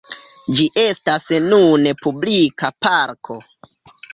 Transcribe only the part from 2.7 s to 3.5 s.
parko.